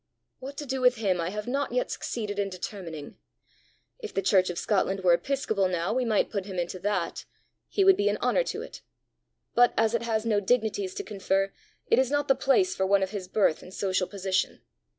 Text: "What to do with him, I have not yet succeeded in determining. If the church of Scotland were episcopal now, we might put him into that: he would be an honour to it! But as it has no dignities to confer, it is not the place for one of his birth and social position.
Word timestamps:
"What 0.39 0.57
to 0.57 0.65
do 0.65 0.81
with 0.81 0.95
him, 0.95 1.21
I 1.21 1.29
have 1.29 1.45
not 1.47 1.73
yet 1.73 1.91
succeeded 1.91 2.39
in 2.39 2.49
determining. 2.49 3.17
If 3.99 4.11
the 4.15 4.23
church 4.23 4.49
of 4.49 4.57
Scotland 4.57 5.01
were 5.01 5.13
episcopal 5.13 5.67
now, 5.67 5.93
we 5.93 6.05
might 6.05 6.31
put 6.31 6.47
him 6.47 6.57
into 6.57 6.79
that: 6.79 7.25
he 7.67 7.83
would 7.85 7.97
be 7.97 8.09
an 8.09 8.17
honour 8.17 8.43
to 8.45 8.63
it! 8.63 8.81
But 9.53 9.75
as 9.77 9.93
it 9.93 10.01
has 10.01 10.25
no 10.25 10.39
dignities 10.39 10.95
to 10.95 11.03
confer, 11.03 11.53
it 11.85 11.99
is 11.99 12.09
not 12.09 12.27
the 12.27 12.33
place 12.33 12.73
for 12.75 12.87
one 12.87 13.03
of 13.03 13.11
his 13.11 13.27
birth 13.27 13.61
and 13.61 13.71
social 13.71 14.07
position. 14.07 14.63